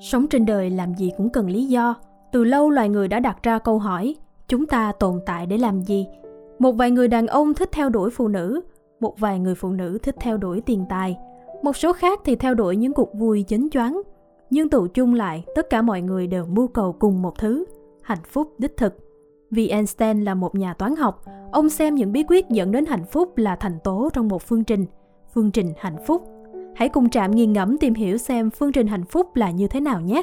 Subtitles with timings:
[0.00, 1.94] Sống trên đời làm gì cũng cần lý do.
[2.32, 4.16] Từ lâu loài người đã đặt ra câu hỏi,
[4.48, 6.06] chúng ta tồn tại để làm gì?
[6.58, 8.60] Một vài người đàn ông thích theo đuổi phụ nữ,
[9.00, 11.16] một vài người phụ nữ thích theo đuổi tiền tài,
[11.62, 14.02] một số khác thì theo đuổi những cuộc vui chấn choáng.
[14.50, 17.64] Nhưng tụ chung lại, tất cả mọi người đều mưu cầu cùng một thứ,
[18.02, 18.94] hạnh phúc đích thực.
[19.50, 23.04] Vì Einstein là một nhà toán học, ông xem những bí quyết dẫn đến hạnh
[23.04, 24.86] phúc là thành tố trong một phương trình,
[25.34, 26.24] phương trình hạnh phúc.
[26.74, 29.80] Hãy cùng Trạm nghiền ngẫm tìm hiểu xem phương trình hạnh phúc là như thế
[29.80, 30.22] nào nhé.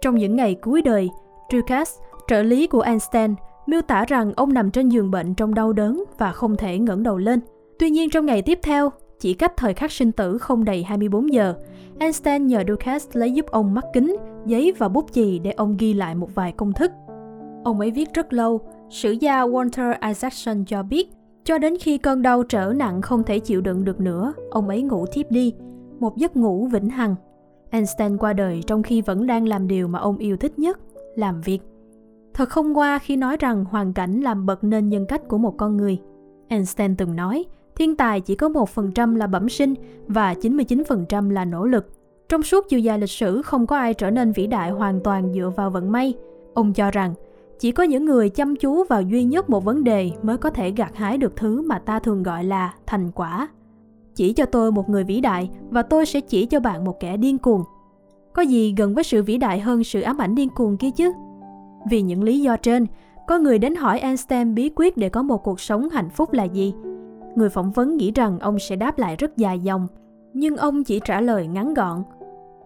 [0.00, 1.10] Trong những ngày cuối đời,
[1.52, 3.34] Dukas, trợ lý của Einstein,
[3.66, 7.02] miêu tả rằng ông nằm trên giường bệnh trong đau đớn và không thể ngẩng
[7.02, 7.40] đầu lên.
[7.78, 11.32] Tuy nhiên trong ngày tiếp theo, chỉ cách thời khắc sinh tử không đầy 24
[11.32, 11.54] giờ,
[11.98, 14.16] Einstein nhờ Dukas lấy giúp ông mắt kính,
[14.46, 16.90] giấy và bút chì để ông ghi lại một vài công thức.
[17.64, 18.60] Ông ấy viết rất lâu,
[18.90, 21.10] sử gia Walter Isaacson cho biết,
[21.44, 24.82] cho đến khi cơn đau trở nặng không thể chịu đựng được nữa, ông ấy
[24.82, 25.54] ngủ thiếp đi,
[26.00, 27.14] một giấc ngủ vĩnh hằng.
[27.70, 30.78] Einstein qua đời trong khi vẫn đang làm điều mà ông yêu thích nhất,
[31.16, 31.62] làm việc.
[32.34, 35.56] Thật không qua khi nói rằng hoàn cảnh làm bật nên nhân cách của một
[35.56, 35.98] con người.
[36.48, 37.44] Einstein từng nói,
[37.76, 39.74] thiên tài chỉ có 1% là bẩm sinh
[40.06, 41.86] và 99% là nỗ lực.
[42.28, 45.32] Trong suốt chiều dài lịch sử không có ai trở nên vĩ đại hoàn toàn
[45.34, 46.14] dựa vào vận may.
[46.54, 47.14] Ông cho rằng,
[47.58, 50.70] chỉ có những người chăm chú vào duy nhất một vấn đề mới có thể
[50.70, 53.48] gặt hái được thứ mà ta thường gọi là thành quả.
[54.14, 57.16] Chỉ cho tôi một người vĩ đại và tôi sẽ chỉ cho bạn một kẻ
[57.16, 57.62] điên cuồng.
[58.32, 61.12] Có gì gần với sự vĩ đại hơn sự ám ảnh điên cuồng kia chứ?
[61.90, 62.86] Vì những lý do trên,
[63.26, 66.44] có người đến hỏi Einstein bí quyết để có một cuộc sống hạnh phúc là
[66.44, 66.74] gì.
[67.34, 69.86] Người phỏng vấn nghĩ rằng ông sẽ đáp lại rất dài dòng,
[70.32, 72.02] nhưng ông chỉ trả lời ngắn gọn.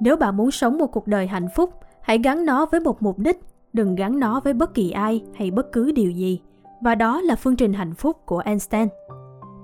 [0.00, 3.18] Nếu bạn muốn sống một cuộc đời hạnh phúc, hãy gắn nó với một mục
[3.18, 3.40] đích,
[3.72, 6.40] đừng gắn nó với bất kỳ ai hay bất cứ điều gì.
[6.80, 8.88] Và đó là phương trình hạnh phúc của Einstein.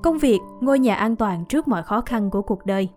[0.05, 2.89] Công việc, ngôi nhà an toàn trước mọi khó khăn của cuộc đời.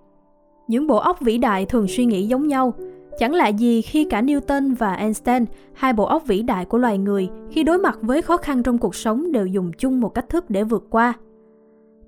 [0.68, 2.74] Những bộ óc vĩ đại thường suy nghĩ giống nhau,
[3.20, 6.98] Chẳng lạ gì khi cả Newton và Einstein, hai bộ óc vĩ đại của loài
[6.98, 10.30] người, khi đối mặt với khó khăn trong cuộc sống đều dùng chung một cách
[10.30, 11.14] thức để vượt qua.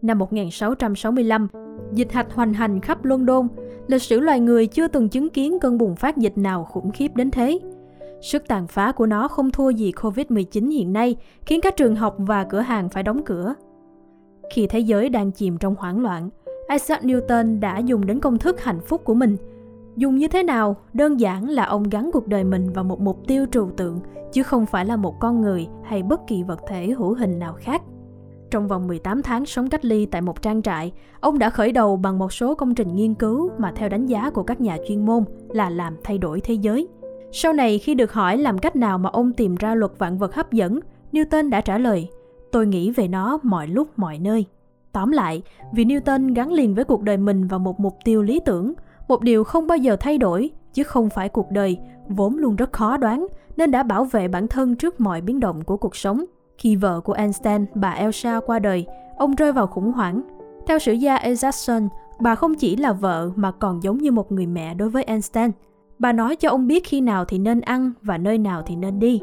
[0.02, 1.48] Năm 1665,
[1.94, 3.48] dịch hạch hoành hành khắp London,
[3.88, 7.16] lịch sử loài người chưa từng chứng kiến cơn bùng phát dịch nào khủng khiếp
[7.16, 7.60] đến thế.
[8.22, 12.16] Sức tàn phá của nó không thua gì Covid-19 hiện nay, khiến các trường học
[12.18, 13.54] và cửa hàng phải đóng cửa.
[14.54, 16.30] Khi thế giới đang chìm trong hoảng loạn,
[16.72, 19.38] Isaac Newton đã dùng đến công thức hạnh phúc của mình–
[20.00, 20.76] Dùng như thế nào?
[20.94, 24.00] Đơn giản là ông gắn cuộc đời mình vào một mục tiêu trừu tượng,
[24.32, 27.54] chứ không phải là một con người hay bất kỳ vật thể hữu hình nào
[27.60, 27.82] khác.
[28.52, 31.98] Trong vòng 18 tháng sống cách ly tại một trang trại, ông đã khởi đầu
[31.98, 35.06] bằng một số công trình nghiên cứu mà theo đánh giá của các nhà chuyên
[35.06, 36.88] môn là làm thay đổi thế giới.
[37.32, 40.36] Sau này khi được hỏi làm cách nào mà ông tìm ra luật vạn vật
[40.36, 40.80] hấp dẫn,
[41.12, 42.10] Newton đã trả lời,
[42.52, 44.46] tôi nghĩ về nó mọi lúc mọi nơi.
[44.92, 45.42] Tóm lại,
[45.74, 48.74] vì Newton gắn liền với cuộc đời mình vào một mục tiêu lý tưởng,
[49.08, 51.78] một điều không bao giờ thay đổi, chứ không phải cuộc đời,
[52.08, 53.28] vốn luôn rất khó đoán,
[53.58, 56.26] nên đã bảo vệ bản thân trước mọi biến động của cuộc sống.
[56.58, 58.86] Khi vợ của Einstein, bà Elsa qua đời,
[59.18, 60.22] ông rơi vào khủng hoảng.
[60.68, 61.88] Theo sử gia Isaacson,
[62.20, 65.52] bà không chỉ là vợ mà còn giống như một người mẹ đối với Einstein.
[66.00, 69.00] Bà nói cho ông biết khi nào thì nên ăn và nơi nào thì nên
[69.00, 69.22] đi.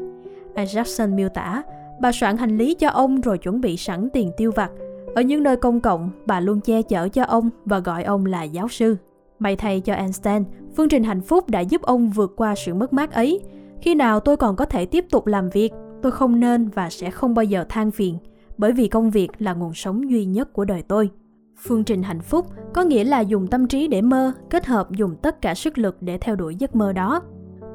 [0.55, 1.63] Isaacson miêu tả,
[2.01, 4.71] bà soạn hành lý cho ông rồi chuẩn bị sẵn tiền tiêu vặt.
[5.15, 8.43] Ở những nơi công cộng, bà luôn che chở cho ông và gọi ông là
[8.43, 8.97] giáo sư.
[9.39, 10.43] May thay cho Einstein,
[10.75, 13.39] phương trình hạnh phúc đã giúp ông vượt qua sự mất mát ấy.
[13.81, 17.11] Khi nào tôi còn có thể tiếp tục làm việc, tôi không nên và sẽ
[17.11, 18.17] không bao giờ than phiền,
[18.57, 21.09] bởi vì công việc là nguồn sống duy nhất của đời tôi.
[21.59, 25.15] Phương trình hạnh phúc có nghĩa là dùng tâm trí để mơ, kết hợp dùng
[25.15, 27.21] tất cả sức lực để theo đuổi giấc mơ đó.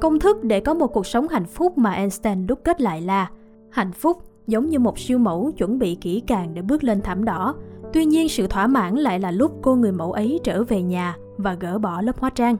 [0.00, 3.30] Công thức để có một cuộc sống hạnh phúc mà Einstein đúc kết lại là
[3.72, 7.24] hạnh phúc giống như một siêu mẫu chuẩn bị kỹ càng để bước lên thảm
[7.24, 7.54] đỏ.
[7.92, 11.16] Tuy nhiên sự thỏa mãn lại là lúc cô người mẫu ấy trở về nhà
[11.36, 12.56] và gỡ bỏ lớp hóa trang.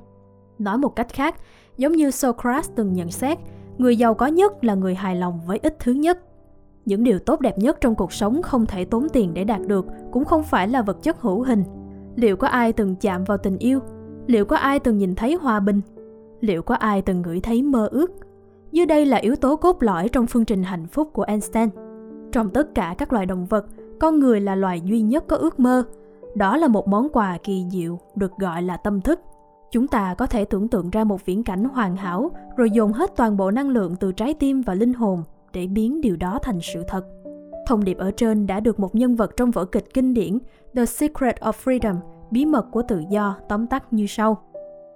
[0.59, 1.37] Nói một cách khác,
[1.77, 3.39] giống như Socrates từng nhận xét,
[3.79, 6.19] người giàu có nhất là người hài lòng với ít thứ nhất.
[6.85, 9.87] Những điều tốt đẹp nhất trong cuộc sống không thể tốn tiền để đạt được,
[10.13, 11.65] cũng không phải là vật chất hữu hình.
[12.17, 13.81] Liệu có ai từng chạm vào tình yêu?
[14.27, 15.81] Liệu có ai từng nhìn thấy hòa bình?
[16.41, 18.11] Liệu có ai từng ngửi thấy mơ ước?
[18.73, 21.69] Dưới đây là yếu tố cốt lõi trong phương trình hạnh phúc của Einstein.
[22.33, 23.67] Trong tất cả các loài động vật,
[24.01, 25.85] con người là loài duy nhất có ước mơ,
[26.35, 29.21] đó là một món quà kỳ diệu được gọi là tâm thức.
[29.71, 33.17] Chúng ta có thể tưởng tượng ra một viễn cảnh hoàn hảo rồi dồn hết
[33.17, 35.23] toàn bộ năng lượng từ trái tim và linh hồn
[35.53, 37.05] để biến điều đó thành sự thật.
[37.67, 40.39] Thông điệp ở trên đã được một nhân vật trong vở kịch kinh điển
[40.75, 41.97] The Secret of Freedom,
[42.31, 44.43] bí mật của tự do, tóm tắt như sau.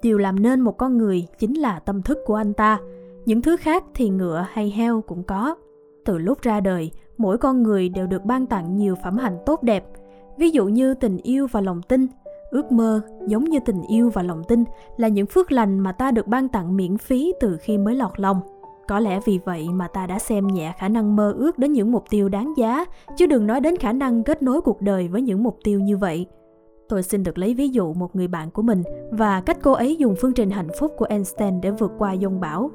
[0.02, 2.78] Điều làm nên một con người chính là tâm thức của anh ta.
[3.26, 5.56] Những thứ khác thì ngựa hay heo cũng có.
[6.04, 9.62] Từ lúc ra đời, mỗi con người đều được ban tặng nhiều phẩm hạnh tốt
[9.62, 9.84] đẹp–
[10.36, 12.06] ví dụ như tình yêu và lòng tin,
[12.50, 14.64] ước mơ giống như tình yêu và lòng tin
[14.96, 18.20] là những phước lành mà ta được ban tặng miễn phí từ khi mới lọt
[18.20, 18.40] lòng.
[18.88, 21.92] Có lẽ vì vậy mà ta đã xem nhẹ khả năng mơ ước đến những
[21.92, 22.84] mục tiêu đáng giá
[23.16, 25.96] chứ đừng nói đến khả năng kết nối cuộc đời với những mục tiêu như
[25.96, 26.26] vậy.
[26.88, 29.96] Tôi xin được lấy ví dụ một người bạn của mình và cách cô ấy
[29.96, 32.70] dùng phương trình hạnh phúc của einstein để vượt qua dông bão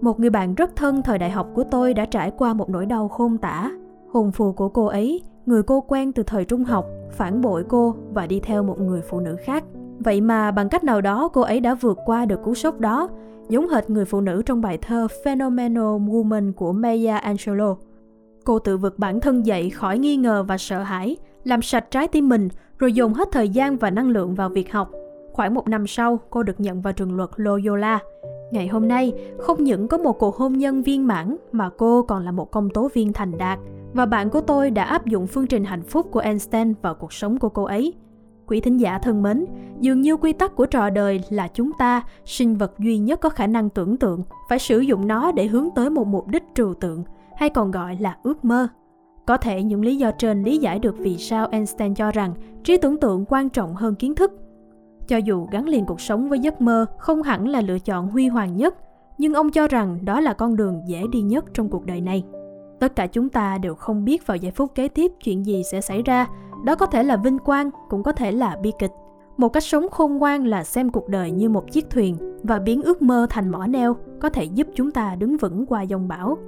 [0.00, 2.86] một người bạn rất thân thời đại học của tôi đã trải qua một nỗi
[2.86, 3.70] đau khôn tả
[4.12, 7.94] hồn phù của cô ấy người cô quen từ thời trung học phản bội cô
[8.12, 9.64] và đi theo một người phụ nữ khác
[9.98, 13.08] vậy mà bằng cách nào đó cô ấy đã vượt qua được cú sốc đó
[13.48, 17.76] giống hệt người phụ nữ trong bài thơ Phenomenal Woman của Maya Angelou.
[18.44, 22.08] Cô tự vực bản thân dậy khỏi nghi ngờ và sợ hãi, làm sạch trái
[22.08, 24.90] tim mình, rồi dồn hết thời gian và năng lượng vào việc học.
[25.32, 27.98] Khoảng một năm sau, cô được nhận vào trường luật Loyola.
[28.50, 32.24] Ngày hôm nay, không những có một cuộc hôn nhân viên mãn mà cô còn
[32.24, 33.58] là một công tố viên thành đạt.
[33.92, 37.12] Và bạn của tôi đã áp dụng phương trình hạnh phúc của Einstein vào cuộc
[37.12, 37.94] sống của cô ấy–
[38.46, 39.44] Quý thính giả thân mến,
[39.80, 43.28] dường như quy tắc của trò đời là chúng ta, sinh vật duy nhất có
[43.28, 46.74] khả năng tưởng tượng, phải sử dụng nó để hướng tới một mục đích trừu
[46.74, 47.04] tượng,
[47.36, 48.68] hay còn gọi là ước mơ.
[49.26, 52.34] Có thể những lý do trên lý giải được vì sao Einstein cho rằng
[52.64, 54.32] trí tưởng tượng quan trọng hơn kiến thức.
[55.06, 58.28] Cho dù gắn liền cuộc sống với giấc mơ không hẳn là lựa chọn huy
[58.28, 58.74] hoàng nhất,
[59.18, 62.24] nhưng ông cho rằng đó là con đường dễ đi nhất trong cuộc đời này.
[62.80, 65.80] Tất cả chúng ta đều không biết vào giây phút kế tiếp chuyện gì sẽ
[65.80, 66.26] xảy ra,
[66.64, 68.90] đó có thể là vinh quang, cũng có thể là bi kịch.
[69.36, 72.82] Một cách sống khôn ngoan là xem cuộc đời như một chiếc thuyền và biến
[72.82, 76.38] ước mơ thành mỏ neo có thể giúp chúng ta đứng vững qua dòng bão.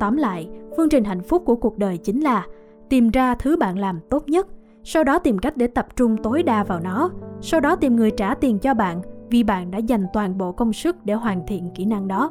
[0.00, 2.46] Tóm lại, phương trình hạnh phúc của cuộc đời chính là
[2.88, 4.46] tìm ra thứ bạn làm tốt nhất,
[4.90, 8.10] sau đó tìm cách để tập trung tối đa vào nó, sau đó tìm người
[8.10, 11.70] trả tiền cho bạn vì bạn đã dành toàn bộ công sức để hoàn thiện
[11.74, 12.30] kỹ năng đó.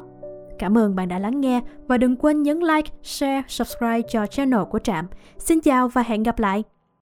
[0.58, 4.60] Cảm ơn bạn đã lắng nghe và đừng quên nhấn like, share, subscribe cho channel
[4.70, 5.06] của Trạm.
[5.38, 6.77] Xin chào và hẹn gặp lại!